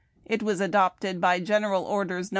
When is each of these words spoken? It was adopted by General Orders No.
It 0.25 0.41
was 0.41 0.59
adopted 0.59 1.21
by 1.21 1.39
General 1.41 1.83
Orders 1.83 2.29
No. 2.29 2.29